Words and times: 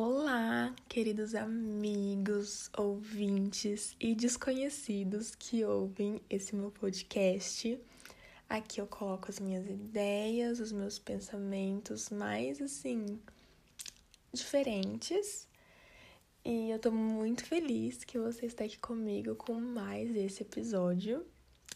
Olá, 0.00 0.72
queridos 0.88 1.34
amigos, 1.34 2.70
ouvintes 2.78 3.96
e 3.98 4.14
desconhecidos 4.14 5.34
que 5.34 5.64
ouvem 5.64 6.22
esse 6.30 6.54
meu 6.54 6.70
podcast. 6.70 7.76
Aqui 8.48 8.80
eu 8.80 8.86
coloco 8.86 9.28
as 9.28 9.40
minhas 9.40 9.66
ideias, 9.66 10.60
os 10.60 10.70
meus 10.70 11.00
pensamentos 11.00 12.10
mais 12.10 12.62
assim 12.62 13.18
diferentes. 14.32 15.48
E 16.44 16.70
eu 16.70 16.78
tô 16.78 16.92
muito 16.92 17.44
feliz 17.44 18.04
que 18.04 18.20
você 18.20 18.46
está 18.46 18.66
aqui 18.66 18.78
comigo 18.78 19.34
com 19.34 19.54
mais 19.54 20.14
esse 20.14 20.44
episódio 20.44 21.26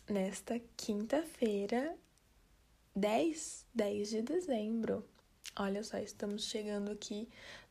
nesta 0.08 0.60
quinta-feira, 0.76 1.98
10, 2.94 3.66
10 3.74 4.08
de 4.10 4.22
dezembro. 4.22 5.11
Olha 5.54 5.84
só, 5.84 5.98
estamos 5.98 6.44
chegando 6.44 6.90
aqui 6.90 7.28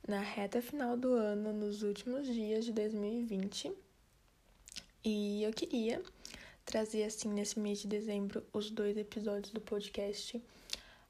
na 0.07 0.19
reta 0.19 0.61
final 0.61 0.95
do 0.95 1.13
ano, 1.13 1.51
nos 1.51 1.81
últimos 1.81 2.27
dias 2.27 2.63
de 2.63 2.71
2020. 2.73 3.73
E 5.03 5.41
eu 5.41 5.51
queria 5.51 5.99
trazer, 6.63 7.03
assim, 7.03 7.29
nesse 7.29 7.57
mês 7.57 7.79
de 7.79 7.87
dezembro, 7.87 8.45
os 8.53 8.69
dois 8.69 8.95
episódios 8.97 9.51
do 9.51 9.59
podcast, 9.59 10.39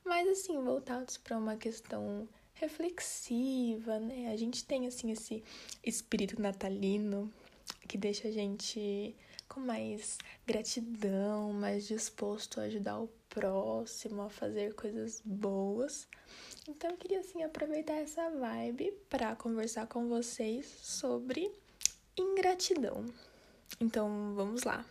mas, 0.06 0.26
assim, 0.30 0.58
voltados 0.64 1.18
para 1.18 1.38
uma 1.38 1.58
questão 1.58 2.26
reflexiva, 2.54 4.00
né? 4.00 4.32
A 4.32 4.38
gente 4.38 4.64
tem, 4.64 4.88
assim, 4.88 5.12
esse 5.12 5.44
espírito 5.84 6.42
natalino 6.42 7.30
que 7.86 7.98
deixa 7.98 8.30
a 8.30 8.32
gente 8.32 9.14
com 9.52 9.60
mais 9.60 10.18
gratidão, 10.48 11.52
mais 11.52 11.86
disposto 11.86 12.62
a 12.62 12.64
ajudar 12.64 13.00
o 13.00 13.10
próximo, 13.28 14.22
a 14.22 14.30
fazer 14.30 14.74
coisas 14.76 15.22
boas. 15.26 16.08
Então 16.70 16.92
eu 16.92 16.98
queria 16.98 17.20
assim 17.20 17.44
aproveitar 17.44 17.96
essa 17.96 18.30
vibe 18.30 18.94
para 19.10 19.36
conversar 19.36 19.88
com 19.88 20.08
vocês 20.08 20.66
sobre 20.82 21.52
ingratidão. 22.18 23.06
Então 23.78 24.34
vamos 24.36 24.64
lá. 24.64 24.86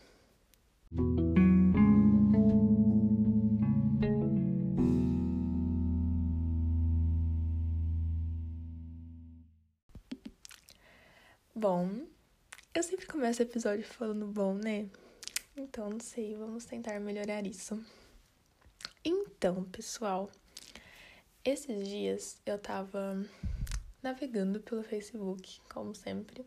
Bom, 11.55 12.10
eu 12.81 12.85
sempre 12.85 13.07
começo 13.07 13.41
o 13.41 13.43
episódio 13.43 13.85
falando 13.85 14.27
bom, 14.27 14.55
né? 14.55 14.89
Então, 15.55 15.91
não 15.91 16.01
sei, 16.01 16.35
vamos 16.35 16.65
tentar 16.65 16.99
melhorar 16.99 17.47
isso. 17.47 17.79
Então, 19.05 19.65
pessoal, 19.65 20.31
esses 21.45 21.87
dias 21.87 22.41
eu 22.47 22.59
tava 22.59 23.23
navegando 24.03 24.61
pelo 24.61 24.83
Facebook, 24.83 25.61
como 25.69 25.95
sempre, 25.95 26.43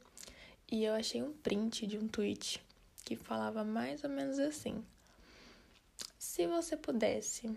e 0.71 0.83
eu 0.83 0.95
achei 0.95 1.21
um 1.21 1.33
print 1.33 1.85
de 1.85 1.99
um 1.99 2.07
tweet 2.07 2.59
que 3.05 3.15
falava 3.15 3.63
mais 3.63 4.03
ou 4.03 4.09
menos 4.09 4.39
assim: 4.39 4.83
Se 6.17 6.47
você 6.47 6.75
pudesse 6.75 7.55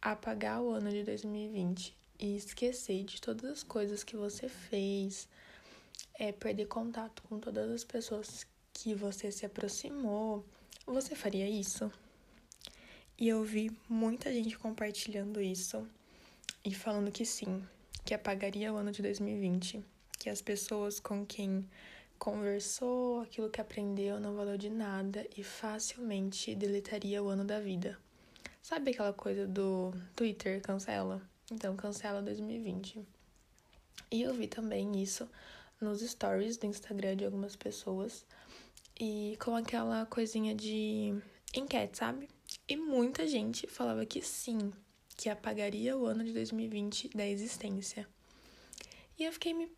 apagar 0.00 0.62
o 0.62 0.70
ano 0.70 0.90
de 0.90 1.02
2020 1.02 1.96
e 2.20 2.36
esquecer 2.36 3.02
de 3.02 3.20
todas 3.20 3.50
as 3.50 3.62
coisas 3.64 4.04
que 4.04 4.16
você 4.16 4.48
fez, 4.48 5.28
é 6.18 6.32
perder 6.32 6.66
contato 6.66 7.22
com 7.28 7.38
todas 7.38 7.70
as 7.70 7.84
pessoas 7.84 8.44
que 8.72 8.94
você 8.94 9.30
se 9.30 9.46
aproximou, 9.46 10.44
você 10.84 11.14
faria 11.14 11.48
isso? 11.48 11.90
E 13.16 13.28
eu 13.28 13.42
vi 13.44 13.70
muita 13.88 14.32
gente 14.32 14.58
compartilhando 14.58 15.40
isso 15.40 15.86
e 16.64 16.74
falando 16.74 17.12
que 17.12 17.24
sim, 17.24 17.64
que 18.04 18.14
apagaria 18.14 18.72
o 18.72 18.76
ano 18.76 18.90
de 18.90 19.00
2020, 19.02 19.84
que 20.18 20.28
as 20.28 20.42
pessoas 20.42 20.98
com 20.98 21.24
quem 21.24 21.68
conversou, 22.18 23.20
aquilo 23.20 23.48
que 23.48 23.60
aprendeu 23.60 24.18
não 24.18 24.34
valeu 24.34 24.58
de 24.58 24.68
nada 24.68 25.24
e 25.36 25.44
facilmente 25.44 26.54
deletaria 26.54 27.22
o 27.22 27.28
ano 27.28 27.44
da 27.44 27.60
vida. 27.60 27.96
Sabe 28.60 28.90
aquela 28.90 29.12
coisa 29.12 29.46
do 29.46 29.92
Twitter 30.16 30.60
cancela? 30.60 31.22
Então 31.50 31.76
cancela 31.76 32.20
2020. 32.20 33.06
E 34.10 34.22
eu 34.22 34.34
vi 34.34 34.46
também 34.46 35.00
isso 35.00 35.28
nos 35.80 36.00
stories 36.00 36.56
do 36.56 36.66
Instagram 36.66 37.16
de 37.16 37.24
algumas 37.24 37.54
pessoas 37.54 38.26
e 38.98 39.36
com 39.40 39.54
aquela 39.54 40.06
coisinha 40.06 40.54
de 40.54 41.14
enquete, 41.54 41.98
sabe? 41.98 42.28
E 42.68 42.76
muita 42.76 43.26
gente 43.26 43.66
falava 43.66 44.04
que 44.04 44.20
sim, 44.20 44.72
que 45.16 45.28
apagaria 45.28 45.96
o 45.96 46.04
ano 46.04 46.24
de 46.24 46.32
2020 46.32 47.10
da 47.10 47.26
existência. 47.26 48.08
E 49.18 49.24
eu 49.24 49.32
fiquei 49.32 49.54
me 49.54 49.70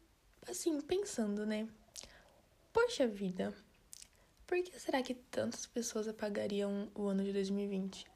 assim 0.48 0.80
pensando, 0.80 1.44
né? 1.44 1.68
Poxa 2.72 3.06
vida, 3.06 3.54
por 4.46 4.62
que 4.62 4.78
será 4.78 5.02
que 5.02 5.14
tantas 5.14 5.66
pessoas 5.66 6.08
apagariam 6.08 6.90
o 6.94 7.06
ano 7.06 7.22
de 7.22 7.32
2020? 7.32 8.06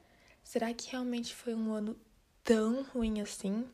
Será 0.43 0.73
que 0.73 0.91
realmente 0.91 1.35
foi 1.35 1.55
um 1.55 1.73
ano 1.73 1.99
tão 2.43 2.83
ruim 2.83 3.21
assim? 3.21 3.67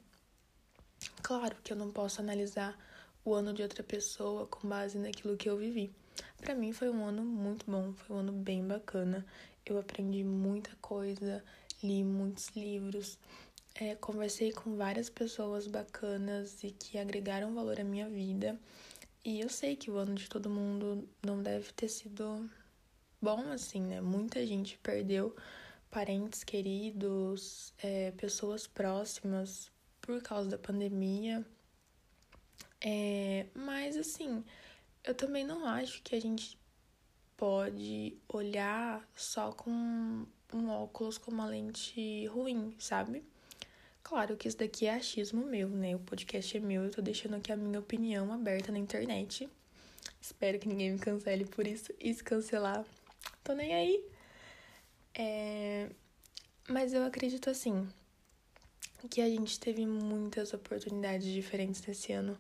Claro 1.23 1.57
que 1.63 1.73
eu 1.73 1.77
não 1.77 1.91
posso 1.91 2.21
analisar 2.21 2.79
o 3.25 3.35
ano 3.35 3.53
de 3.53 3.63
outra 3.63 3.83
pessoa 3.83 4.47
com 4.47 4.69
base 4.69 4.99
naquilo 4.99 5.37
que 5.37 5.49
eu 5.49 5.57
vivi. 5.57 5.93
Para 6.39 6.55
mim 6.55 6.73
foi 6.73 6.91
um 6.91 7.05
ano 7.05 7.23
muito 7.23 7.71
bom, 7.71 7.93
foi 7.93 8.17
um 8.17 8.21
ano 8.21 8.33
bem 8.33 8.67
bacana. 8.67 9.25
Eu 9.65 9.79
aprendi 9.79 10.25
muita 10.25 10.71
coisa, 10.81 11.45
li 11.83 12.03
muitos 12.03 12.49
livros, 12.57 13.19
é, 13.75 13.95
conversei 13.95 14.53
com 14.53 14.77
várias 14.77 15.09
pessoas 15.09 15.67
bacanas 15.67 16.63
e 16.65 16.71
que 16.71 16.99
agregaram 16.99 17.55
valor 17.55 17.79
à 17.81 17.85
minha 17.85 18.09
vida. 18.09 18.59
E 19.25 19.41
eu 19.41 19.49
sei 19.49 19.77
que 19.77 19.91
o 19.91 19.97
ano 19.97 20.15
de 20.15 20.29
todo 20.29 20.49
mundo 20.49 21.09
não 21.23 21.43
deve 21.43 21.73
ter 21.73 21.89
sido 21.89 22.49
bom 23.21 23.53
assim, 23.53 23.83
né? 23.83 24.01
Muita 24.01 24.45
gente 24.47 24.79
perdeu 24.79 25.37
parentes 25.91 26.43
queridos, 26.43 27.75
é, 27.83 28.13
pessoas 28.13 28.67
próximas 28.67 29.71
por 30.01 30.23
causa 30.23 30.49
da 30.49 30.59
pandemia. 30.59 31.45
É, 32.83 33.47
mas 33.55 33.97
assim, 33.97 34.45
eu 35.05 35.15
também 35.15 35.45
não 35.45 35.67
acho 35.67 36.03
que 36.03 36.15
a 36.15 36.21
gente 36.21 36.59
pode 37.37 38.17
olhar 38.29 39.07
só 39.15 39.53
com 39.53 40.27
um 40.53 40.69
óculos 40.69 41.19
com 41.19 41.31
uma 41.31 41.47
lente 41.47 42.27
ruim, 42.27 42.75
sabe? 42.79 43.25
Claro 44.03 44.37
que 44.37 44.49
isso 44.49 44.59
daqui 44.59 44.87
é 44.87 44.95
achismo 44.95 45.47
meu, 45.47 45.69
né? 45.69 45.95
O 45.95 46.01
podcast 46.01 46.57
é 46.57 46.61
meu, 46.61 46.85
eu 46.85 46.91
tô 46.91 47.01
deixando 47.01 47.37
aqui 47.37 47.53
a 47.53 47.57
minha 47.57 47.79
opinião 47.79 48.33
aberta 48.33 48.73
na 48.73 48.79
internet. 48.79 49.49
Espero 50.21 50.59
que 50.59 50.69
ninguém 50.69 50.93
me 50.93 50.99
cancele 50.99 51.45
por 51.45 51.67
isso. 51.67 51.93
E 51.99 52.13
se 52.13 52.23
cancelar, 52.23 52.85
tô 53.45 53.53
nem 53.53 53.75
aí. 53.75 54.05
É... 55.15 55.91
Mas 56.69 56.93
eu 56.93 57.05
acredito 57.05 57.51
assim 57.51 57.89
que 59.09 59.21
a 59.21 59.29
gente 59.29 59.59
teve 59.59 59.87
muitas 59.87 60.53
oportunidades 60.53 61.27
diferentes 61.27 61.85
nesse 61.87 62.13
ano 62.13 62.39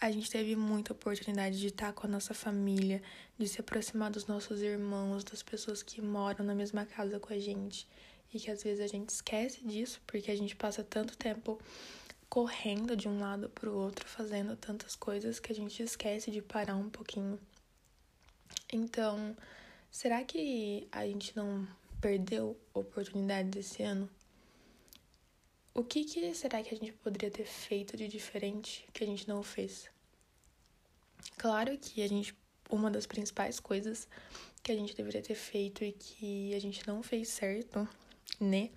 a 0.00 0.10
gente 0.10 0.30
teve 0.30 0.54
muita 0.54 0.92
oportunidade 0.92 1.58
de 1.58 1.66
estar 1.66 1.92
com 1.92 2.06
a 2.06 2.10
nossa 2.10 2.32
família, 2.32 3.02
de 3.36 3.48
se 3.48 3.60
aproximar 3.60 4.10
dos 4.10 4.26
nossos 4.26 4.62
irmãos, 4.62 5.24
das 5.24 5.42
pessoas 5.42 5.82
que 5.82 6.00
moram 6.00 6.44
na 6.44 6.54
mesma 6.54 6.86
casa 6.86 7.18
com 7.18 7.32
a 7.32 7.38
gente. 7.38 7.86
E 8.32 8.38
que 8.38 8.50
às 8.50 8.62
vezes 8.62 8.84
a 8.84 8.86
gente 8.86 9.08
esquece 9.08 9.64
disso 9.64 10.00
porque 10.06 10.30
a 10.30 10.36
gente 10.36 10.54
passa 10.54 10.84
tanto 10.84 11.16
tempo 11.16 11.58
correndo 12.28 12.94
de 12.94 13.08
um 13.08 13.18
lado 13.18 13.48
para 13.48 13.70
o 13.70 13.74
outro, 13.74 14.06
fazendo 14.06 14.54
tantas 14.54 14.94
coisas 14.94 15.40
que 15.40 15.50
a 15.50 15.54
gente 15.54 15.82
esquece 15.82 16.30
de 16.30 16.42
parar 16.42 16.76
um 16.76 16.90
pouquinho. 16.90 17.40
Então, 18.72 19.36
será 19.90 20.22
que 20.22 20.86
a 20.92 21.06
gente 21.06 21.34
não 21.34 21.66
perdeu 22.00 22.56
oportunidades 22.74 23.72
esse 23.72 23.82
ano? 23.82 24.08
O 25.78 25.84
que, 25.84 26.02
que 26.02 26.34
será 26.34 26.60
que 26.60 26.74
a 26.74 26.76
gente 26.76 26.92
poderia 26.92 27.30
ter 27.30 27.44
feito 27.44 27.96
de 27.96 28.08
diferente 28.08 28.84
que 28.92 29.04
a 29.04 29.06
gente 29.06 29.28
não 29.28 29.44
fez? 29.44 29.88
Claro 31.36 31.78
que 31.78 32.02
a 32.02 32.08
gente, 32.08 32.36
uma 32.68 32.90
das 32.90 33.06
principais 33.06 33.60
coisas 33.60 34.08
que 34.60 34.72
a 34.72 34.74
gente 34.74 34.96
deveria 34.96 35.22
ter 35.22 35.36
feito 35.36 35.84
e 35.84 35.92
que 35.92 36.52
a 36.52 36.60
gente 36.60 36.84
não 36.84 37.00
fez 37.00 37.28
certo, 37.28 37.88
né? 38.40 38.70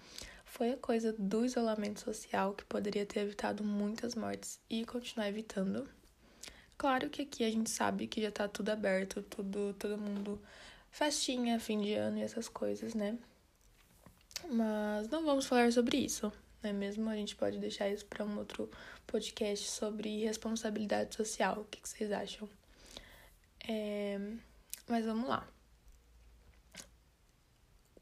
Foi 0.45 0.73
a 0.73 0.77
coisa 0.77 1.11
do 1.17 1.43
isolamento 1.43 2.01
social 2.01 2.53
que 2.53 2.63
poderia 2.65 3.03
ter 3.03 3.21
evitado 3.21 3.63
muitas 3.63 4.13
mortes 4.13 4.59
e 4.69 4.85
continuar 4.85 5.27
evitando. 5.27 5.89
Claro 6.77 7.09
que 7.09 7.23
aqui 7.23 7.43
a 7.43 7.49
gente 7.49 7.71
sabe 7.71 8.05
que 8.05 8.21
já 8.21 8.29
tá 8.29 8.47
tudo 8.47 8.69
aberto, 8.69 9.23
tudo, 9.23 9.73
todo 9.79 9.97
mundo 9.97 10.39
festinha, 10.91 11.59
fim 11.59 11.81
de 11.81 11.95
ano 11.95 12.19
e 12.19 12.21
essas 12.21 12.47
coisas, 12.47 12.93
né? 12.93 13.17
Mas 14.47 15.09
não 15.09 15.25
vamos 15.25 15.47
falar 15.47 15.71
sobre 15.73 15.97
isso 15.97 16.31
não 16.61 16.69
é 16.69 16.73
mesmo? 16.73 17.09
A 17.09 17.15
gente 17.15 17.35
pode 17.35 17.57
deixar 17.59 17.89
isso 17.89 18.05
para 18.05 18.25
um 18.25 18.37
outro 18.37 18.69
podcast 19.07 19.69
sobre 19.69 20.23
responsabilidade 20.23 21.15
social. 21.15 21.61
O 21.61 21.65
que, 21.65 21.81
que 21.81 21.89
vocês 21.89 22.11
acham? 22.11 22.47
É... 23.67 24.19
Mas 24.87 25.05
vamos 25.05 25.27
lá. 25.27 25.47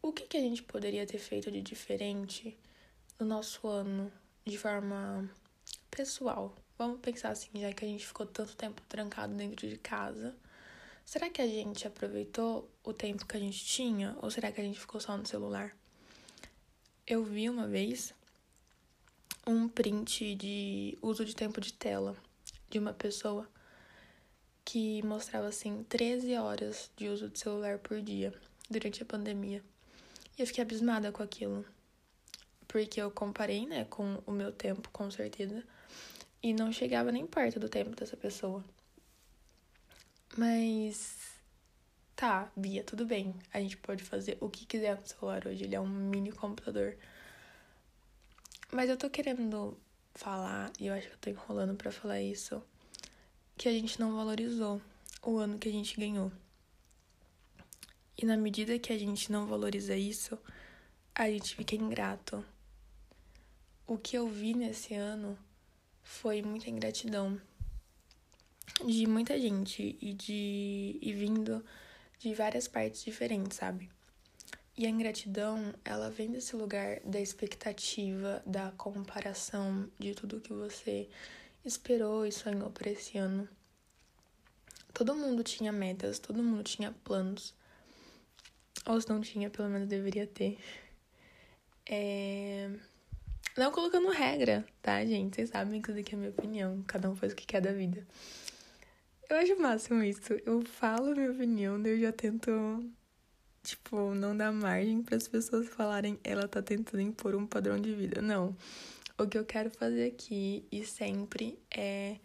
O 0.01 0.11
que, 0.11 0.27
que 0.27 0.37
a 0.37 0.41
gente 0.41 0.63
poderia 0.63 1.05
ter 1.05 1.19
feito 1.19 1.51
de 1.51 1.61
diferente 1.61 2.57
no 3.19 3.25
nosso 3.25 3.67
ano 3.67 4.11
de 4.45 4.57
forma 4.57 5.29
pessoal, 5.91 6.55
vamos 6.77 6.99
pensar 7.01 7.29
assim, 7.29 7.49
já 7.59 7.73
que 7.73 7.83
a 7.83 7.87
gente 7.87 8.05
ficou 8.05 8.25
tanto 8.25 8.55
tempo 8.55 8.81
trancado 8.87 9.33
dentro 9.33 9.67
de 9.67 9.77
casa, 9.77 10.35
será 11.05 11.29
que 11.29 11.41
a 11.41 11.47
gente 11.47 11.85
aproveitou 11.85 12.69
o 12.83 12.93
tempo 12.93 13.25
que 13.25 13.35
a 13.35 13.39
gente 13.39 13.63
tinha 13.65 14.17
ou 14.21 14.31
será 14.31 14.51
que 14.51 14.61
a 14.61 14.63
gente 14.63 14.79
ficou 14.79 15.01
só 15.01 15.17
no 15.17 15.25
celular? 15.25 15.75
Eu 17.05 17.23
vi 17.23 17.49
uma 17.49 17.67
vez 17.67 18.13
um 19.45 19.67
print 19.67 20.35
de 20.35 20.97
uso 21.01 21.25
de 21.25 21.35
tempo 21.35 21.59
de 21.59 21.73
tela 21.73 22.15
de 22.69 22.79
uma 22.79 22.93
pessoa 22.93 23.47
que 24.63 25.01
mostrava 25.03 25.47
assim 25.47 25.83
13 25.83 26.35
horas 26.35 26.91
de 26.95 27.07
uso 27.07 27.29
de 27.29 27.39
celular 27.39 27.79
por 27.79 28.01
dia 28.01 28.33
durante 28.69 29.01
a 29.01 29.05
pandemia. 29.05 29.63
E 30.37 30.41
eu 30.41 30.47
fiquei 30.47 30.61
abismada 30.61 31.11
com 31.11 31.23
aquilo. 31.23 31.65
Porque 32.67 33.01
eu 33.01 33.09
comparei, 33.09 33.65
né, 33.65 33.85
com 33.85 34.21
o 34.27 34.31
meu 34.31 34.51
tempo, 34.51 34.87
com 34.91 35.09
certeza, 35.09 35.63
e 36.43 36.53
não 36.53 36.71
chegava 36.71 37.11
nem 37.11 37.25
perto 37.25 37.59
do 37.59 37.67
tempo 37.67 37.95
dessa 37.95 38.15
pessoa. 38.15 38.63
Mas 40.37 41.17
tá, 42.15 42.51
Bia, 42.55 42.83
tudo 42.83 43.05
bem. 43.05 43.33
A 43.51 43.59
gente 43.59 43.75
pode 43.77 44.03
fazer 44.03 44.37
o 44.39 44.49
que 44.49 44.67
quiser 44.67 44.95
no 44.95 45.05
celular 45.07 45.47
hoje, 45.47 45.63
ele 45.63 45.75
é 45.75 45.79
um 45.79 45.87
mini 45.87 46.31
computador. 46.31 46.95
Mas 48.71 48.89
eu 48.89 48.97
tô 48.97 49.09
querendo 49.09 49.77
falar, 50.13 50.71
e 50.79 50.87
eu 50.87 50.93
acho 50.93 51.07
que 51.07 51.13
eu 51.13 51.19
tô 51.19 51.29
enrolando 51.29 51.75
para 51.75 51.91
falar 51.91 52.21
isso, 52.21 52.61
que 53.57 53.67
a 53.67 53.71
gente 53.71 53.99
não 53.99 54.15
valorizou 54.15 54.81
o 55.23 55.37
ano 55.37 55.57
que 55.57 55.67
a 55.67 55.71
gente 55.71 55.99
ganhou. 55.99 56.31
E 58.15 58.25
na 58.25 58.37
medida 58.37 58.77
que 58.77 58.93
a 58.93 58.97
gente 58.97 59.31
não 59.31 59.47
valoriza 59.47 59.95
isso, 59.95 60.37
a 61.15 61.29
gente 61.29 61.55
fica 61.55 61.75
ingrato. 61.75 62.45
O 63.87 63.97
que 63.97 64.17
eu 64.17 64.27
vi 64.29 64.53
nesse 64.53 64.93
ano 64.93 65.37
foi 66.03 66.41
muita 66.41 66.69
ingratidão 66.69 67.41
de 68.85 69.07
muita 69.07 69.39
gente 69.39 69.97
e 69.99 70.13
de 70.13 70.99
e 71.01 71.11
vindo 71.13 71.65
de 72.19 72.33
várias 72.33 72.67
partes 72.67 73.03
diferentes, 73.03 73.57
sabe? 73.57 73.89
E 74.79 74.85
a 74.85 74.89
ingratidão, 74.89 75.73
ela 75.83 76.09
vem 76.09 76.31
desse 76.31 76.55
lugar 76.55 77.01
da 77.01 77.19
expectativa, 77.19 78.41
da 78.45 78.71
comparação 78.77 79.91
de 79.99 80.15
tudo 80.15 80.39
que 80.39 80.53
você 80.53 81.09
esperou 81.65 82.25
e 82.25 82.31
sonhou 82.31 82.69
para 82.69 82.89
esse 82.89 83.17
ano. 83.17 83.45
Todo 84.93 85.13
mundo 85.13 85.43
tinha 85.43 85.69
metas, 85.73 86.17
todo 86.17 86.41
mundo 86.41 86.63
tinha 86.63 86.93
planos. 87.03 87.53
Ou 88.85 89.01
se 89.01 89.09
não 89.09 89.19
tinha, 89.19 89.49
pelo 89.49 89.67
menos 89.67 89.89
deveria 89.89 90.25
ter. 90.25 90.57
É... 91.85 92.71
Não 93.57 93.73
colocando 93.73 94.07
regra, 94.11 94.65
tá, 94.81 95.05
gente? 95.05 95.35
Vocês 95.35 95.49
sabem 95.49 95.81
que 95.81 95.91
isso 95.91 95.99
aqui 95.99 96.13
é 96.13 96.15
a 96.15 96.19
minha 96.19 96.31
opinião. 96.31 96.81
Cada 96.87 97.09
um 97.09 97.17
faz 97.17 97.33
o 97.33 97.35
que 97.35 97.45
quer 97.45 97.59
da 97.59 97.73
vida. 97.73 98.07
Eu 99.29 99.35
acho 99.39 99.55
o 99.55 99.61
máximo 99.61 100.01
isso. 100.01 100.35
Eu 100.45 100.61
falo 100.61 101.13
minha 101.13 101.31
opinião, 101.31 101.81
daí 101.81 101.91
eu 101.91 101.99
já 101.99 102.13
tento 102.13 102.49
Tipo, 103.63 104.13
não 104.13 104.35
dá 104.35 104.51
margem 104.51 105.01
para 105.01 105.17
as 105.17 105.27
pessoas 105.27 105.67
falarem 105.67 106.19
ela 106.23 106.47
tá 106.47 106.61
tentando 106.61 107.01
impor 107.01 107.35
um 107.35 107.45
padrão 107.45 107.79
de 107.79 107.93
vida. 107.93 108.21
Não. 108.21 108.55
O 109.17 109.27
que 109.27 109.37
eu 109.37 109.45
quero 109.45 109.69
fazer 109.69 110.07
aqui 110.07 110.65
e 110.71 110.85
sempre 110.85 111.59
é 111.69 112.17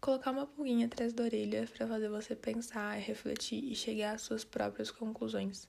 colocar 0.00 0.30
uma 0.30 0.46
pulguinha 0.46 0.86
atrás 0.86 1.14
da 1.14 1.24
orelha 1.24 1.66
para 1.74 1.86
fazer 1.86 2.10
você 2.10 2.36
pensar, 2.36 2.98
refletir 2.98 3.64
e 3.64 3.74
chegar 3.74 4.14
às 4.14 4.20
suas 4.20 4.44
próprias 4.44 4.90
conclusões. 4.90 5.66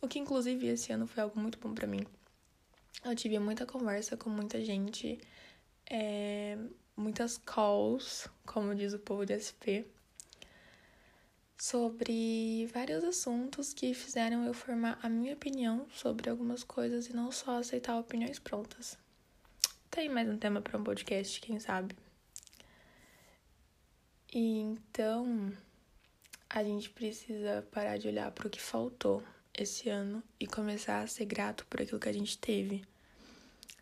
O 0.00 0.06
que 0.06 0.20
inclusive 0.20 0.68
esse 0.68 0.92
ano 0.92 1.08
foi 1.08 1.24
algo 1.24 1.40
muito 1.40 1.58
bom 1.58 1.74
para 1.74 1.88
mim. 1.88 2.06
Eu 3.04 3.16
tive 3.16 3.38
muita 3.40 3.66
conversa 3.66 4.16
com 4.16 4.30
muita 4.30 4.64
gente, 4.64 5.18
é, 5.90 6.56
muitas 6.96 7.36
calls, 7.38 8.28
como 8.46 8.74
diz 8.76 8.92
o 8.92 8.98
povo 9.00 9.26
de 9.26 9.34
SP, 9.34 9.86
sobre 11.58 12.66
vários 12.72 13.02
assuntos 13.02 13.74
que 13.74 13.92
fizeram 13.92 14.44
eu 14.44 14.54
formar 14.54 14.96
a 15.02 15.08
minha 15.08 15.34
opinião 15.34 15.86
sobre 15.92 16.30
algumas 16.30 16.62
coisas 16.62 17.08
e 17.08 17.12
não 17.12 17.32
só 17.32 17.58
aceitar 17.58 17.98
opiniões 17.98 18.38
prontas. 18.38 18.96
Tem 19.90 20.08
mais 20.08 20.28
um 20.28 20.38
tema 20.38 20.60
para 20.60 20.78
um 20.78 20.84
podcast, 20.84 21.40
quem 21.40 21.58
sabe? 21.58 21.96
E 24.32 24.60
então 24.60 25.52
a 26.48 26.62
gente 26.62 26.90
precisa 26.90 27.66
parar 27.72 27.98
de 27.98 28.06
olhar 28.06 28.30
para 28.30 28.46
o 28.46 28.50
que 28.50 28.60
faltou 28.60 29.22
esse 29.52 29.88
ano 29.88 30.22
e 30.38 30.46
começar 30.46 31.00
a 31.00 31.06
ser 31.08 31.24
grato 31.24 31.66
por 31.66 31.82
aquilo 31.82 31.98
que 31.98 32.08
a 32.08 32.12
gente 32.12 32.38
teve. 32.38 32.84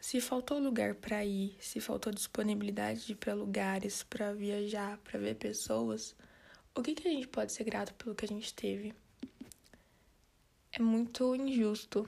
Se 0.01 0.21
faltou 0.21 0.59
lugar 0.59 0.95
para 0.95 1.25
ir, 1.25 1.55
se 1.61 1.81
faltou 1.81 2.13
disponibilidade 2.13 3.05
de 3.05 3.13
ir 3.13 3.17
para 3.17 3.35
lugares, 3.35 4.03
para 4.03 4.33
viajar, 4.33 4.97
para 4.99 5.19
ver 5.19 5.35
pessoas, 5.35 6.15
o 6.77 6.83
que, 6.83 6.95
que 6.95 7.09
a 7.09 7.11
gente 7.11 7.27
pode 7.27 7.53
ser 7.53 7.65
grato 7.65 7.95
pelo 7.95 8.15
que 8.15 8.27
a 8.27 8.29
gente 8.29 8.53
teve? 8.53 8.95
É 10.71 10.79
muito 10.79 11.35
injusto. 11.35 12.07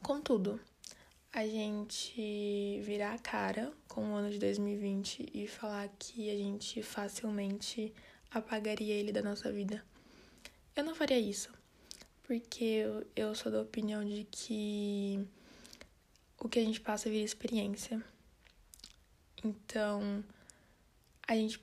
Contudo, 0.00 0.60
a 1.32 1.44
gente 1.44 2.80
virar 2.82 3.14
a 3.14 3.18
cara 3.18 3.72
com 3.88 4.12
o 4.12 4.14
ano 4.14 4.30
de 4.30 4.38
2020 4.38 5.30
e 5.34 5.48
falar 5.48 5.88
que 5.98 6.30
a 6.30 6.36
gente 6.36 6.80
facilmente 6.80 7.92
apagaria 8.30 8.94
ele 8.94 9.12
da 9.12 9.20
nossa 9.20 9.50
vida. 9.50 9.84
Eu 10.76 10.84
não 10.84 10.94
faria 10.94 11.18
isso, 11.18 11.52
porque 12.22 12.84
eu 13.16 13.34
sou 13.34 13.50
da 13.50 13.60
opinião 13.60 14.04
de 14.04 14.28
que 14.30 15.26
o 16.38 16.48
que 16.48 16.60
a 16.60 16.64
gente 16.64 16.80
passa 16.80 17.10
vira 17.10 17.24
experiência. 17.24 18.00
Então, 19.42 20.24
a 21.26 21.34
gente 21.34 21.60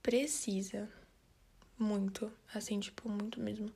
precisa 0.00 0.88
muito, 1.78 2.30
assim, 2.54 2.80
tipo, 2.80 3.08
muito 3.08 3.40
mesmo. 3.40 3.70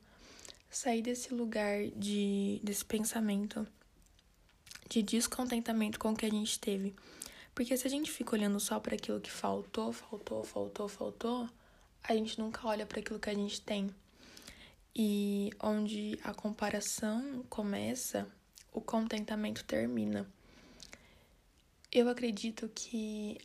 Sair 0.69 1.01
desse 1.01 1.33
lugar 1.33 1.87
de 1.95 2.59
desse 2.63 2.85
pensamento 2.85 3.67
de 4.91 5.01
descontentamento 5.01 5.97
com 5.97 6.11
o 6.11 6.15
que 6.15 6.25
a 6.25 6.29
gente 6.29 6.59
teve. 6.59 6.93
Porque 7.55 7.77
se 7.77 7.87
a 7.87 7.89
gente 7.89 8.11
fica 8.11 8.35
olhando 8.35 8.59
só 8.59 8.77
para 8.77 8.95
aquilo 8.95 9.21
que 9.21 9.31
faltou, 9.31 9.93
faltou, 9.93 10.43
faltou, 10.43 10.87
faltou, 10.89 11.49
a 12.03 12.13
gente 12.13 12.37
nunca 12.37 12.67
olha 12.67 12.85
para 12.85 12.99
aquilo 12.99 13.19
que 13.19 13.29
a 13.29 13.33
gente 13.33 13.61
tem. 13.61 13.89
E 14.93 15.51
onde 15.61 16.19
a 16.23 16.33
comparação 16.33 17.45
começa, 17.49 18.27
o 18.73 18.81
contentamento 18.81 19.63
termina. 19.63 20.29
Eu 21.89 22.09
acredito 22.09 22.69
que 22.75 23.37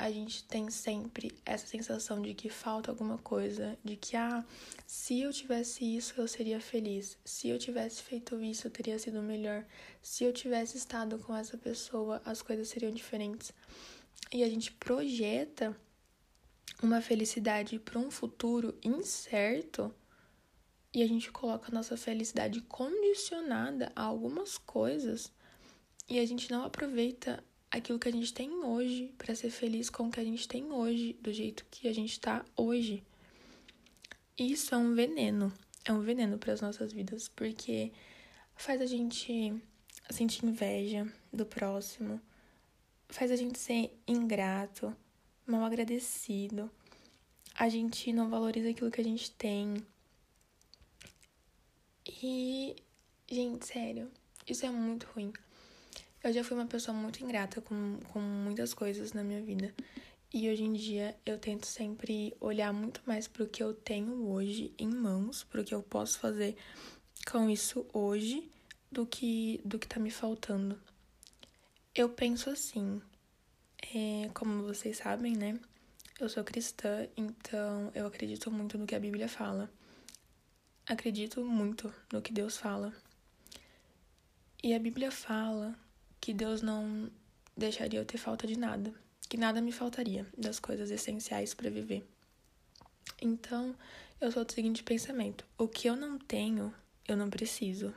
a 0.00 0.10
gente 0.10 0.44
tem 0.44 0.70
sempre 0.70 1.30
essa 1.44 1.66
sensação 1.66 2.22
de 2.22 2.32
que 2.32 2.48
falta 2.48 2.90
alguma 2.90 3.18
coisa, 3.18 3.76
de 3.84 3.96
que, 3.96 4.16
ah, 4.16 4.42
se 4.86 5.20
eu 5.20 5.30
tivesse 5.30 5.84
isso, 5.84 6.14
eu 6.16 6.26
seria 6.26 6.58
feliz. 6.58 7.18
Se 7.22 7.50
eu 7.50 7.58
tivesse 7.58 8.02
feito 8.02 8.42
isso, 8.42 8.66
eu 8.66 8.70
teria 8.70 8.98
sido 8.98 9.20
melhor. 9.20 9.62
Se 10.00 10.24
eu 10.24 10.32
tivesse 10.32 10.78
estado 10.78 11.18
com 11.18 11.36
essa 11.36 11.58
pessoa, 11.58 12.22
as 12.24 12.40
coisas 12.40 12.68
seriam 12.68 12.90
diferentes. 12.90 13.52
E 14.32 14.42
a 14.42 14.48
gente 14.48 14.72
projeta 14.72 15.76
uma 16.82 17.02
felicidade 17.02 17.78
para 17.78 17.98
um 17.98 18.10
futuro 18.10 18.78
incerto 18.82 19.94
e 20.94 21.02
a 21.02 21.06
gente 21.06 21.30
coloca 21.30 21.70
a 21.70 21.74
nossa 21.74 21.94
felicidade 21.94 22.62
condicionada 22.62 23.92
a 23.94 24.04
algumas 24.04 24.56
coisas 24.56 25.30
e 26.08 26.18
a 26.18 26.24
gente 26.24 26.50
não 26.50 26.64
aproveita 26.64 27.44
aquilo 27.70 27.98
que 27.98 28.08
a 28.08 28.12
gente 28.12 28.32
tem 28.32 28.50
hoje, 28.64 29.14
para 29.16 29.34
ser 29.34 29.50
feliz 29.50 29.88
com 29.88 30.08
o 30.08 30.10
que 30.10 30.20
a 30.20 30.24
gente 30.24 30.48
tem 30.48 30.72
hoje, 30.72 31.16
do 31.20 31.32
jeito 31.32 31.64
que 31.70 31.86
a 31.88 31.94
gente 31.94 32.18
tá 32.18 32.44
hoje. 32.56 33.02
Isso 34.36 34.74
é 34.74 34.78
um 34.78 34.94
veneno, 34.94 35.52
é 35.84 35.92
um 35.92 36.00
veneno 36.00 36.38
para 36.38 36.52
as 36.52 36.60
nossas 36.60 36.92
vidas, 36.92 37.28
porque 37.28 37.92
faz 38.56 38.80
a 38.80 38.86
gente 38.86 39.54
sentir 40.10 40.44
inveja 40.44 41.06
do 41.32 41.46
próximo, 41.46 42.20
faz 43.08 43.30
a 43.30 43.36
gente 43.36 43.58
ser 43.58 43.96
ingrato, 44.06 44.94
mal 45.46 45.64
agradecido. 45.64 46.70
A 47.54 47.68
gente 47.68 48.12
não 48.12 48.30
valoriza 48.30 48.70
aquilo 48.70 48.90
que 48.90 49.00
a 49.00 49.04
gente 49.04 49.30
tem. 49.32 49.74
E, 52.22 52.74
gente, 53.30 53.66
sério, 53.66 54.10
isso 54.48 54.64
é 54.64 54.70
muito 54.70 55.06
ruim. 55.14 55.32
Eu 56.22 56.34
já 56.34 56.44
fui 56.44 56.54
uma 56.54 56.66
pessoa 56.66 56.94
muito 56.94 57.24
ingrata 57.24 57.62
com, 57.62 57.98
com 58.12 58.20
muitas 58.20 58.74
coisas 58.74 59.14
na 59.14 59.24
minha 59.24 59.40
vida. 59.40 59.74
E 60.32 60.50
hoje 60.50 60.62
em 60.62 60.74
dia 60.74 61.16
eu 61.24 61.38
tento 61.38 61.66
sempre 61.66 62.36
olhar 62.38 62.74
muito 62.74 63.00
mais 63.06 63.26
para 63.26 63.42
o 63.42 63.48
que 63.48 63.62
eu 63.62 63.72
tenho 63.72 64.28
hoje 64.28 64.74
em 64.78 64.88
mãos, 64.88 65.42
para 65.44 65.62
o 65.62 65.64
que 65.64 65.74
eu 65.74 65.82
posso 65.82 66.18
fazer 66.18 66.56
com 67.30 67.48
isso 67.48 67.86
hoje, 67.92 68.50
do 68.92 69.06
que 69.06 69.62
do 69.64 69.78
que 69.78 69.88
tá 69.88 69.98
me 69.98 70.10
faltando. 70.10 70.78
Eu 71.94 72.10
penso 72.10 72.50
assim, 72.50 73.00
é, 73.94 74.28
como 74.34 74.62
vocês 74.62 74.98
sabem, 74.98 75.34
né? 75.34 75.58
Eu 76.20 76.28
sou 76.28 76.44
cristã, 76.44 77.08
então 77.16 77.90
eu 77.94 78.06
acredito 78.06 78.50
muito 78.50 78.76
no 78.76 78.86
que 78.86 78.94
a 78.94 79.00
Bíblia 79.00 79.26
fala. 79.26 79.70
Acredito 80.86 81.42
muito 81.42 81.92
no 82.12 82.20
que 82.20 82.30
Deus 82.32 82.58
fala. 82.58 82.92
E 84.62 84.74
a 84.74 84.78
Bíblia 84.78 85.10
fala 85.10 85.74
que 86.20 86.34
Deus 86.34 86.62
não 86.62 87.10
deixaria 87.56 87.98
eu 88.00 88.04
ter 88.04 88.18
falta 88.18 88.46
de 88.46 88.58
nada. 88.58 88.92
que 89.28 89.36
nada 89.36 89.60
me 89.60 89.70
faltaria 89.70 90.26
das 90.36 90.58
coisas 90.58 90.90
essenciais 90.90 91.54
para 91.54 91.70
viver. 91.70 92.04
Então, 93.22 93.76
eu 94.20 94.32
sou 94.32 94.44
do 94.44 94.52
seguinte 94.52 94.82
pensamento: 94.82 95.44
o 95.56 95.68
que 95.68 95.88
eu 95.88 95.94
não 95.94 96.18
tenho, 96.18 96.74
eu 97.06 97.16
não 97.16 97.30
preciso. 97.30 97.94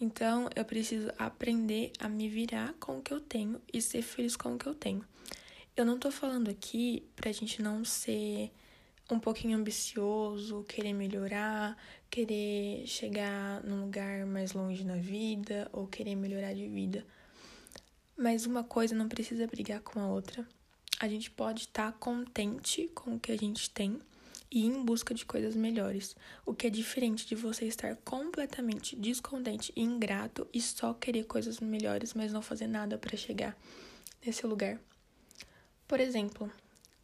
Então, 0.00 0.48
eu 0.54 0.64
preciso 0.64 1.10
aprender 1.18 1.90
a 1.98 2.08
me 2.08 2.28
virar 2.28 2.74
com 2.74 2.98
o 2.98 3.02
que 3.02 3.12
eu 3.12 3.20
tenho 3.20 3.60
e 3.72 3.82
ser 3.82 4.02
feliz 4.02 4.36
com 4.36 4.54
o 4.54 4.58
que 4.58 4.66
eu 4.66 4.74
tenho. 4.74 5.04
Eu 5.76 5.84
não 5.84 5.98
tô 5.98 6.10
falando 6.12 6.48
aqui 6.48 7.04
pra 7.16 7.32
gente 7.32 7.60
não 7.60 7.84
ser 7.84 8.52
um 9.10 9.18
pouquinho 9.18 9.56
ambicioso, 9.56 10.64
querer 10.64 10.92
melhorar, 10.92 11.76
querer 12.10 12.86
chegar 12.86 13.62
num 13.64 13.82
lugar 13.82 14.26
mais 14.26 14.52
longe 14.52 14.84
na 14.84 14.96
vida 14.96 15.68
ou 15.72 15.86
querer 15.86 16.14
melhorar 16.14 16.52
de 16.52 16.68
vida. 16.68 17.06
Mas 18.16 18.44
uma 18.44 18.64
coisa 18.64 18.94
não 18.94 19.08
precisa 19.08 19.46
brigar 19.46 19.80
com 19.80 20.00
a 20.00 20.08
outra. 20.08 20.46
A 21.00 21.08
gente 21.08 21.30
pode 21.30 21.62
estar 21.62 21.92
tá 21.92 21.98
contente 21.98 22.88
com 22.94 23.14
o 23.14 23.20
que 23.20 23.32
a 23.32 23.36
gente 23.36 23.70
tem 23.70 23.98
e 24.50 24.60
ir 24.60 24.66
em 24.66 24.84
busca 24.84 25.14
de 25.14 25.24
coisas 25.24 25.54
melhores, 25.54 26.16
o 26.44 26.54
que 26.54 26.66
é 26.66 26.70
diferente 26.70 27.26
de 27.26 27.34
você 27.34 27.66
estar 27.66 27.96
completamente 27.96 28.96
descontente 28.96 29.72
e 29.76 29.82
ingrato 29.82 30.46
e 30.52 30.60
só 30.60 30.94
querer 30.94 31.24
coisas 31.24 31.60
melhores, 31.60 32.14
mas 32.14 32.32
não 32.32 32.42
fazer 32.42 32.66
nada 32.66 32.98
para 32.98 33.16
chegar 33.16 33.56
nesse 34.24 34.46
lugar. 34.46 34.80
Por 35.86 36.00
exemplo, 36.00 36.50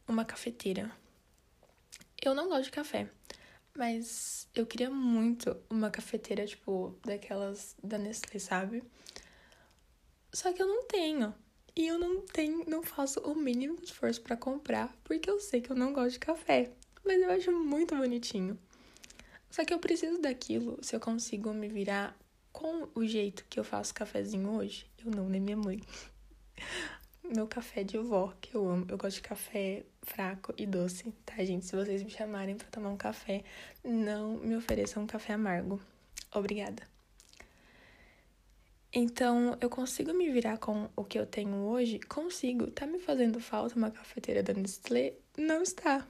uma 0.08 0.24
cafeteira. 0.24 0.90
Eu 2.26 2.34
não 2.34 2.48
gosto 2.48 2.64
de 2.64 2.70
café, 2.70 3.08
mas 3.76 4.48
eu 4.54 4.64
queria 4.64 4.90
muito 4.90 5.56
uma 5.68 5.90
cafeteira, 5.90 6.46
tipo, 6.46 6.98
daquelas 7.04 7.76
da 7.82 7.98
Nestlé, 7.98 8.38
sabe? 8.38 8.82
Só 10.32 10.52
que 10.52 10.62
eu 10.62 10.66
não 10.66 10.86
tenho. 10.86 11.34
E 11.76 11.86
eu 11.86 11.98
não 11.98 12.22
tenho, 12.22 12.64
não 12.68 12.82
faço 12.82 13.20
o 13.20 13.34
mínimo 13.34 13.76
esforço 13.82 14.22
para 14.22 14.36
comprar, 14.36 14.96
porque 15.04 15.28
eu 15.28 15.38
sei 15.38 15.60
que 15.60 15.70
eu 15.70 15.76
não 15.76 15.92
gosto 15.92 16.12
de 16.12 16.20
café. 16.20 16.72
Mas 17.04 17.20
eu 17.20 17.30
acho 17.30 17.52
muito 17.52 17.94
bonitinho. 17.94 18.58
Só 19.50 19.64
que 19.64 19.74
eu 19.74 19.78
preciso 19.78 20.18
daquilo 20.18 20.78
se 20.82 20.96
eu 20.96 21.00
consigo 21.00 21.52
me 21.52 21.68
virar 21.68 22.16
com 22.52 22.88
o 22.94 23.04
jeito 23.04 23.44
que 23.50 23.60
eu 23.60 23.64
faço 23.64 23.92
cafezinho 23.92 24.50
hoje. 24.50 24.86
Eu 25.04 25.10
não, 25.10 25.28
nem 25.28 25.40
minha 25.40 25.56
mãe. 25.56 25.82
Meu 27.24 27.46
café 27.46 27.82
de 27.82 27.96
vó, 27.96 28.34
que 28.38 28.54
eu 28.54 28.68
amo. 28.68 28.84
Eu 28.86 28.98
gosto 28.98 29.16
de 29.16 29.22
café 29.22 29.82
fraco 30.02 30.52
e 30.58 30.66
doce, 30.66 31.10
tá, 31.24 31.42
gente? 31.42 31.64
Se 31.64 31.74
vocês 31.74 32.02
me 32.02 32.10
chamarem 32.10 32.54
para 32.54 32.68
tomar 32.68 32.90
um 32.90 32.96
café, 32.98 33.42
não 33.82 34.36
me 34.36 34.54
ofereçam 34.54 35.02
um 35.02 35.06
café 35.06 35.32
amargo. 35.32 35.80
Obrigada. 36.34 36.82
Então, 38.92 39.56
eu 39.60 39.70
consigo 39.70 40.12
me 40.12 40.30
virar 40.30 40.58
com 40.58 40.88
o 40.94 41.02
que 41.02 41.18
eu 41.18 41.26
tenho 41.26 41.56
hoje? 41.64 41.98
Consigo. 41.98 42.70
Tá 42.70 42.86
me 42.86 42.98
fazendo 42.98 43.40
falta 43.40 43.74
uma 43.74 43.90
cafeteira 43.90 44.42
da 44.42 44.52
Nestlé? 44.52 45.14
Não 45.36 45.62
está. 45.62 46.06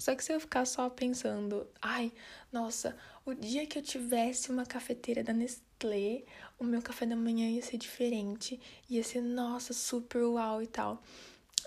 Só 0.00 0.14
que 0.14 0.24
se 0.24 0.32
eu 0.32 0.40
ficar 0.40 0.64
só 0.64 0.88
pensando, 0.88 1.66
ai, 1.80 2.12
nossa, 2.50 2.96
o 3.24 3.34
dia 3.34 3.66
que 3.66 3.78
eu 3.78 3.82
tivesse 3.82 4.50
uma 4.50 4.64
cafeteira 4.64 5.22
da 5.22 5.32
Nestlé, 5.32 6.24
o 6.58 6.64
meu 6.64 6.80
café 6.80 7.04
da 7.06 7.14
manhã 7.14 7.48
ia 7.48 7.62
ser 7.62 7.76
diferente, 7.76 8.58
ia 8.88 9.04
ser, 9.04 9.20
nossa, 9.20 9.72
super 9.72 10.24
uau 10.24 10.62
e 10.62 10.66
tal. 10.66 11.02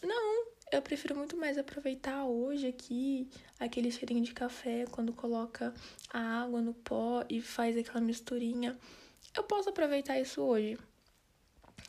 Não, 0.01 0.47
eu 0.71 0.81
prefiro 0.81 1.15
muito 1.15 1.37
mais 1.37 1.57
aproveitar 1.57 2.25
hoje 2.25 2.67
aqui 2.67 3.29
aquele 3.59 3.91
cheirinho 3.91 4.23
de 4.23 4.33
café 4.33 4.85
quando 4.91 5.13
coloca 5.13 5.73
a 6.11 6.41
água 6.41 6.61
no 6.61 6.73
pó 6.73 7.23
e 7.29 7.41
faz 7.41 7.77
aquela 7.77 8.01
misturinha 8.01 8.77
eu 9.35 9.43
posso 9.43 9.69
aproveitar 9.69 10.19
isso 10.19 10.41
hoje. 10.41 10.77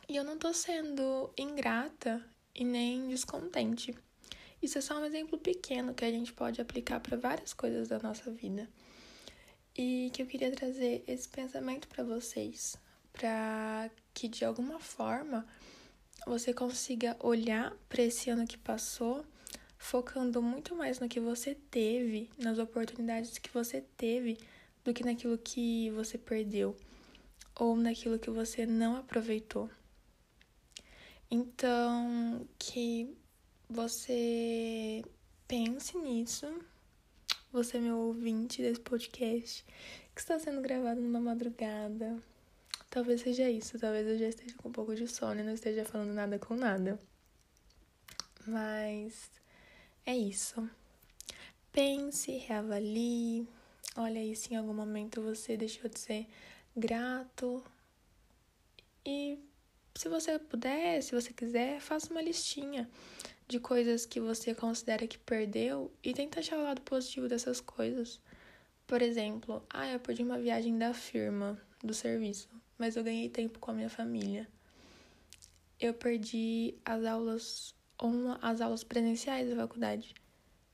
E 0.08 0.16
eu 0.16 0.24
não 0.24 0.38
tô 0.38 0.52
sendo 0.52 1.30
ingrata 1.36 2.24
e 2.54 2.64
nem 2.64 3.08
descontente. 3.08 3.94
Isso 4.64 4.78
é 4.78 4.80
só 4.80 4.98
um 4.98 5.04
exemplo 5.04 5.36
pequeno 5.36 5.92
que 5.92 6.06
a 6.06 6.10
gente 6.10 6.32
pode 6.32 6.58
aplicar 6.58 6.98
para 6.98 7.18
várias 7.18 7.52
coisas 7.52 7.86
da 7.86 7.98
nossa 7.98 8.30
vida. 8.30 8.66
E 9.76 10.10
que 10.14 10.22
eu 10.22 10.26
queria 10.26 10.50
trazer 10.52 11.04
esse 11.06 11.28
pensamento 11.28 11.86
para 11.86 12.02
vocês, 12.02 12.74
para 13.12 13.90
que 14.14 14.26
de 14.26 14.42
alguma 14.42 14.80
forma 14.80 15.46
você 16.26 16.54
consiga 16.54 17.14
olhar 17.20 17.76
para 17.90 18.04
esse 18.04 18.30
ano 18.30 18.46
que 18.46 18.56
passou, 18.56 19.22
focando 19.76 20.40
muito 20.40 20.74
mais 20.74 20.98
no 20.98 21.10
que 21.10 21.20
você 21.20 21.54
teve, 21.70 22.30
nas 22.38 22.58
oportunidades 22.58 23.36
que 23.36 23.50
você 23.50 23.82
teve, 23.98 24.38
do 24.82 24.94
que 24.94 25.04
naquilo 25.04 25.36
que 25.36 25.90
você 25.90 26.16
perdeu 26.16 26.74
ou 27.54 27.76
naquilo 27.76 28.18
que 28.18 28.30
você 28.30 28.64
não 28.64 28.96
aproveitou. 28.96 29.68
Então, 31.30 32.48
que 32.58 33.14
você 33.74 35.02
pense 35.48 35.98
nisso, 35.98 36.46
você 37.52 37.76
é 37.76 37.80
meu 37.80 37.98
ouvinte 37.98 38.62
desse 38.62 38.80
podcast, 38.80 39.66
que 40.14 40.20
está 40.20 40.38
sendo 40.38 40.60
gravado 40.60 41.00
numa 41.00 41.18
madrugada. 41.18 42.22
Talvez 42.88 43.22
seja 43.22 43.50
isso, 43.50 43.76
talvez 43.76 44.06
eu 44.06 44.16
já 44.16 44.28
esteja 44.28 44.54
com 44.56 44.68
um 44.68 44.72
pouco 44.72 44.94
de 44.94 45.08
sono 45.08 45.40
e 45.40 45.42
não 45.42 45.52
esteja 45.52 45.84
falando 45.84 46.12
nada 46.12 46.38
com 46.38 46.54
nada. 46.54 47.00
Mas 48.46 49.28
é 50.06 50.16
isso. 50.16 50.70
Pense, 51.72 52.30
reavalie. 52.30 53.48
Olha 53.96 54.20
aí 54.20 54.36
se 54.36 54.54
em 54.54 54.56
algum 54.56 54.74
momento 54.74 55.20
você 55.20 55.56
deixou 55.56 55.90
de 55.90 55.98
ser 55.98 56.28
grato. 56.76 57.64
E 59.04 59.36
se 59.96 60.08
você 60.08 60.38
puder, 60.38 61.02
se 61.02 61.12
você 61.12 61.32
quiser, 61.32 61.80
faça 61.80 62.12
uma 62.12 62.22
listinha 62.22 62.88
de 63.46 63.60
coisas 63.60 64.06
que 64.06 64.20
você 64.20 64.54
considera 64.54 65.06
que 65.06 65.18
perdeu 65.18 65.92
e 66.02 66.12
tenta 66.12 66.40
achar 66.40 66.58
o 66.58 66.62
lado 66.62 66.80
positivo 66.82 67.28
dessas 67.28 67.60
coisas. 67.60 68.20
Por 68.86 69.02
exemplo, 69.02 69.64
ah, 69.70 69.88
eu 69.88 70.00
perdi 70.00 70.22
uma 70.22 70.38
viagem 70.38 70.76
da 70.78 70.92
firma, 70.94 71.60
do 71.82 71.94
serviço, 71.94 72.48
mas 72.78 72.96
eu 72.96 73.04
ganhei 73.04 73.28
tempo 73.28 73.58
com 73.58 73.70
a 73.70 73.74
minha 73.74 73.90
família. 73.90 74.48
Eu 75.78 75.94
perdi 75.94 76.74
as 76.84 77.04
aulas 77.04 77.74
as 78.42 78.60
aulas 78.60 78.82
presenciais 78.82 79.48
da 79.48 79.56
faculdade, 79.56 80.14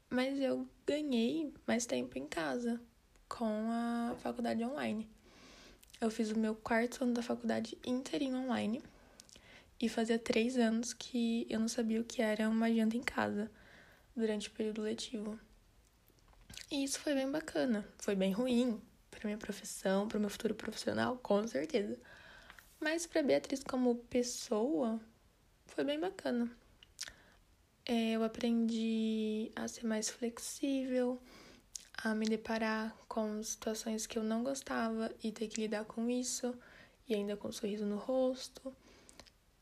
mas 0.09 0.41
eu 0.41 0.67
ganhei 0.87 1.53
mais 1.67 1.85
tempo 1.87 2.19
em 2.19 2.27
casa 2.27 2.81
com 3.29 3.69
a 3.71 4.17
faculdade 4.19 4.65
online. 4.65 5.09
Eu 6.01 6.11
fiz 6.11 6.31
o 6.31 6.39
meu 6.39 6.55
quarto 6.55 7.05
ano 7.05 7.13
da 7.13 7.23
faculdade 7.23 7.77
inteirinho 7.87 8.39
online. 8.39 8.83
E 9.81 9.89
fazia 9.89 10.19
três 10.19 10.59
anos 10.59 10.93
que 10.93 11.47
eu 11.49 11.59
não 11.59 11.69
sabia 11.69 12.01
o 12.01 12.05
que 12.05 12.21
era 12.21 12.49
uma 12.49 12.71
janta 12.71 12.97
em 12.97 13.03
casa 13.03 13.51
durante 14.15 14.49
o 14.49 14.53
período 14.53 14.83
letivo. 14.83 15.39
E 16.71 16.85
isso 16.85 17.01
foi 17.01 17.15
bem 17.15 17.31
bacana. 17.31 17.87
Foi 17.99 18.15
bem 18.15 18.33
ruim 18.33 18.81
para 19.11 19.21
minha 19.25 19.39
profissão, 19.39 20.07
para 20.07 20.19
o 20.19 20.21
meu 20.21 20.31
futuro 20.31 20.55
profissional, 20.55 21.17
com 21.19 21.47
certeza. 21.49 21.99
Mas 22.79 23.07
para 23.07 23.23
Beatriz 23.23 23.63
como 23.63 23.95
pessoa, 23.95 25.01
foi 25.67 25.85
bem 25.85 25.99
bacana. 25.99 26.51
É, 27.85 28.13
eu 28.13 28.23
aprendi 28.23 29.51
a 29.57 29.67
ser 29.67 29.85
mais 29.87 30.09
flexível, 30.09 31.21
a 32.03 32.15
me 32.15 32.27
deparar 32.27 32.97
com 33.09 33.43
situações 33.43 34.07
que 34.07 34.19
eu 34.19 34.23
não 34.23 34.45
gostava 34.45 35.11
e 35.23 35.33
ter 35.33 35.49
que 35.49 35.61
lidar 35.61 35.85
com 35.85 36.09
isso, 36.09 36.55
e 37.09 37.15
ainda 37.15 37.37
com 37.37 37.49
um 37.49 37.53
sorriso 37.53 37.85
no 37.85 37.97
rosto. 37.97 38.75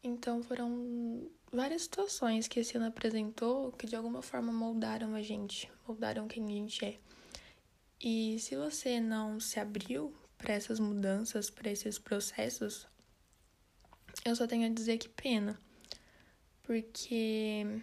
Então 0.03 0.43
foram 0.43 1.31
várias 1.53 1.83
situações 1.83 2.47
que 2.47 2.61
esse 2.61 2.77
ano 2.77 2.87
apresentou 2.87 3.73
que 3.73 3.87
de 3.87 3.97
alguma 3.97 4.23
forma 4.23 4.53
moldaram 4.53 5.15
a 5.15 5.23
gente, 5.23 5.71
moldaram 5.87 6.29
quem 6.29 6.45
a 6.45 6.49
gente 6.49 6.85
é. 6.85 6.99
E 8.01 8.39
se 8.39 8.55
você 8.55 9.01
não 9.01 9.41
se 9.41 9.59
abriu 9.59 10.15
para 10.37 10.55
essas 10.55 10.79
mudanças, 10.79 11.51
para 11.51 11.71
esses 11.71 11.99
processos, 11.99 12.87
eu 14.25 14.37
só 14.37 14.47
tenho 14.47 14.67
a 14.67 14.73
dizer 14.73 14.99
que 14.99 15.09
pena. 15.09 15.59
Porque 16.63 17.83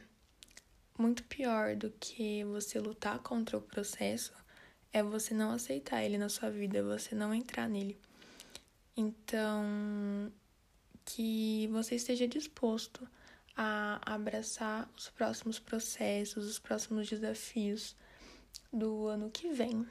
muito 0.97 1.23
pior 1.23 1.75
do 1.75 1.91
que 1.99 2.45
você 2.45 2.79
lutar 2.79 3.19
contra 3.19 3.57
o 3.57 3.61
processo 3.61 4.33
é 4.93 5.03
você 5.03 5.33
não 5.33 5.51
aceitar 5.51 6.03
ele 6.03 6.17
na 6.17 6.29
sua 6.29 6.49
vida, 6.49 6.81
você 6.81 7.13
não 7.13 7.33
entrar 7.33 7.67
nele. 7.67 7.99
Então, 8.95 10.31
que 11.05 11.67
você 11.71 11.95
esteja 11.95 12.27
disposto 12.27 13.07
a 13.55 14.01
abraçar 14.05 14.89
os 14.97 15.09
próximos 15.09 15.59
processos, 15.59 16.45
os 16.45 16.59
próximos 16.59 17.07
desafios 17.07 17.95
do 18.73 19.07
ano 19.07 19.29
que 19.29 19.49
vem. 19.49 19.87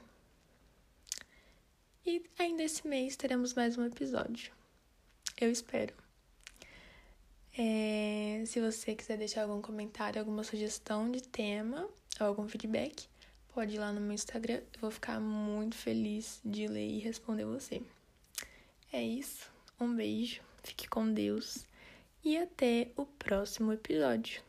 E 2.05 2.23
ainda 2.37 2.61
esse 2.61 2.87
mês 2.87 3.15
teremos 3.15 3.53
mais 3.53 3.77
um 3.77 3.85
episódio. 3.85 4.53
Eu 5.39 5.49
espero. 5.49 5.93
É, 7.57 8.43
se 8.45 8.59
você 8.59 8.93
quiser 8.93 9.17
deixar 9.17 9.43
algum 9.43 9.61
comentário, 9.61 10.19
alguma 10.19 10.43
sugestão 10.43 11.09
de 11.09 11.23
tema 11.23 11.89
ou 12.19 12.27
algum 12.27 12.47
feedback, 12.47 13.07
pode 13.53 13.75
ir 13.75 13.79
lá 13.79 13.91
no 13.91 14.01
meu 14.01 14.13
Instagram. 14.13 14.61
Eu 14.73 14.81
vou 14.81 14.91
ficar 14.91 15.19
muito 15.19 15.75
feliz 15.75 16.39
de 16.45 16.67
ler 16.67 16.87
e 16.87 16.99
responder 16.99 17.45
você. 17.45 17.81
É 18.91 19.01
isso. 19.01 19.49
Um 19.79 19.95
beijo. 19.95 20.41
Fique 20.65 20.87
com 20.89 21.13
Deus. 21.13 21.65
e 22.23 22.37
até 22.37 22.91
o 22.97 23.05
próximo 23.05 23.71
episódio. 23.71 24.41